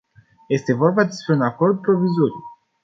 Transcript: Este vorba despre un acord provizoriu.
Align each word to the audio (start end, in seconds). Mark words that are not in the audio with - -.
Este 0.49 0.73
vorba 0.73 1.03
despre 1.03 1.33
un 1.35 1.41
acord 1.51 1.81
provizoriu. 1.81 2.41